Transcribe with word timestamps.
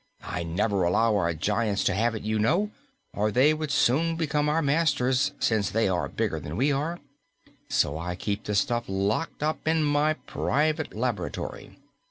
I 0.25 0.41
never 0.41 0.83
allow 0.83 1.15
our 1.15 1.31
giants 1.35 1.83
to 1.83 1.93
have 1.93 2.15
it, 2.15 2.23
you 2.23 2.39
know, 2.39 2.71
or 3.13 3.29
they 3.29 3.53
would 3.53 3.69
soon 3.69 4.15
become 4.15 4.49
our 4.49 4.63
masters, 4.63 5.31
since 5.39 5.69
they 5.69 5.87
are 5.87 6.09
bigger 6.09 6.39
that 6.39 6.57
we; 6.57 6.73
so 7.69 7.99
I 7.99 8.15
keep 8.15 8.39
all 8.39 8.43
the 8.45 8.55
stuff 8.55 8.85
locked 8.87 9.43
up 9.43 9.67
in 9.67 9.83
my 9.83 10.13
private 10.15 10.95
laboratory. 10.95 11.77